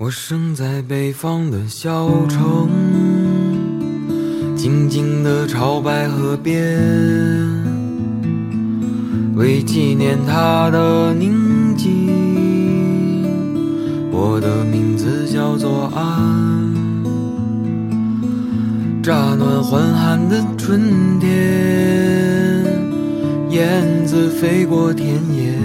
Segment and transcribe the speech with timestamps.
[0.00, 2.68] 我生在北方的小城，
[4.54, 6.78] 静静的朝白河边，
[9.34, 12.12] 为纪念他的宁静，
[14.12, 16.72] 我的名字叫做安。
[19.02, 21.28] 乍暖还寒的春天，
[23.50, 25.58] 燕子飞过田野。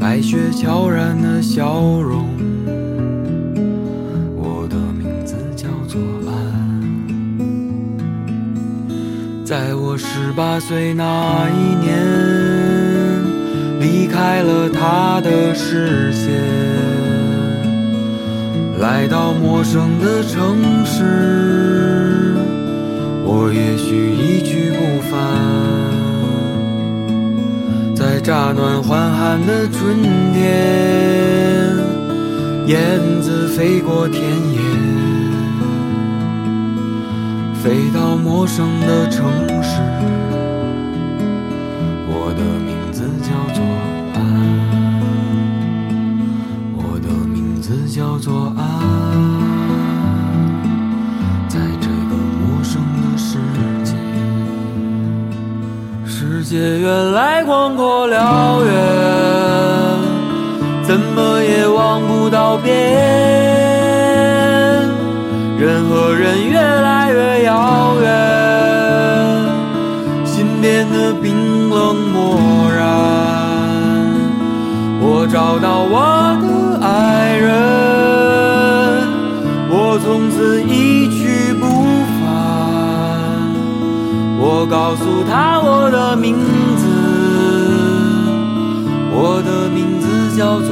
[0.00, 1.17] 白雪悄然
[1.58, 2.24] 笑容，
[4.36, 6.32] 我的名字叫做安。
[9.44, 11.98] 在我十八岁那一年，
[13.80, 16.30] 离开了他的视线，
[18.78, 22.36] 来到陌生的城市，
[23.24, 25.18] 我也许一去不返。
[27.96, 29.96] 在乍暖还寒的春
[30.32, 30.97] 天，
[32.68, 32.76] 燕
[33.22, 34.60] 子飞过田野，
[37.54, 39.24] 飞到陌生的城
[39.62, 39.80] 市。
[42.06, 43.64] 我的名字叫做
[44.12, 44.20] 安，
[46.76, 48.60] 我的名字叫做安，
[51.48, 53.38] 在这个陌生的世
[53.82, 53.94] 界。
[56.04, 58.70] 世界原来广阔辽远，
[60.82, 61.37] 怎么
[61.98, 62.72] 望不到边。
[65.58, 68.08] 人和人越来越遥远，
[70.24, 72.38] 心变得冰冷漠
[72.70, 72.86] 然。
[75.00, 77.48] 我找到我的爱人，
[79.68, 81.66] 我从此一去不
[82.20, 82.22] 返。
[84.38, 86.36] 我告诉他我的名
[86.76, 86.86] 字，
[89.10, 90.68] 我的名字叫做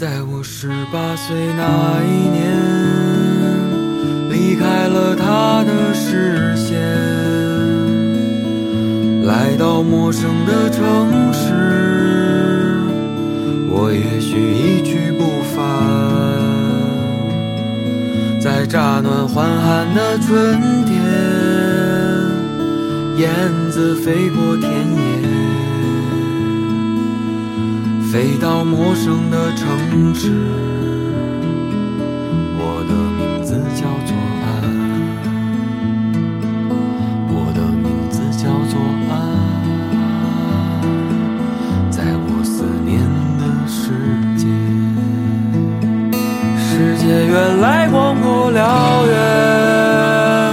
[0.00, 2.40] 在我十八岁那一年，
[4.30, 6.80] 离开了他的视线，
[9.26, 10.80] 来到陌生的城
[11.34, 11.52] 市，
[13.68, 15.60] 我也许一去不返。
[18.40, 20.96] 在乍暖还寒的春天，
[23.18, 23.28] 燕
[23.70, 25.09] 子飞过田野。
[28.10, 30.32] 飞到陌生的城市，
[32.58, 34.50] 我的名字叫做安，
[37.28, 39.14] 我的名字叫做安，
[41.88, 42.98] 在我思念
[43.38, 43.92] 的世
[44.36, 44.48] 界，
[46.58, 50.52] 世界原来广阔辽远，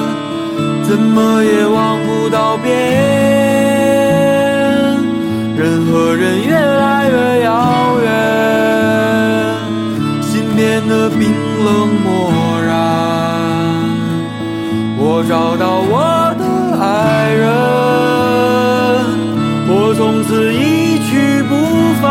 [0.83, 3.06] 怎么也望不到边。
[11.09, 11.31] 冰
[11.63, 12.31] 冷漠
[12.61, 12.69] 然。
[14.99, 16.43] 我找到我的
[16.79, 17.45] 爱人，
[19.69, 21.51] 我从此一去不
[22.01, 22.05] 返。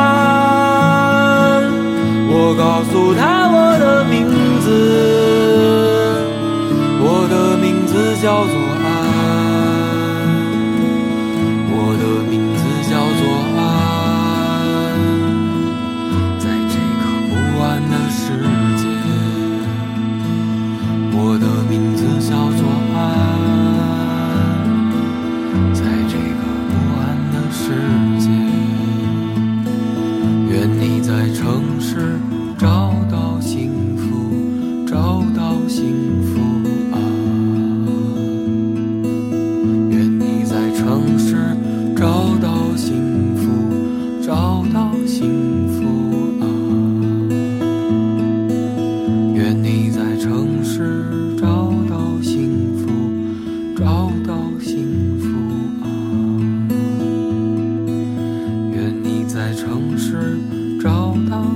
[2.28, 4.14] 我告诉他我的名
[4.60, 4.66] 字，
[7.00, 8.54] 我的名字叫做
[8.84, 8.95] 安。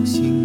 [0.00, 0.40] 城市找到幸福。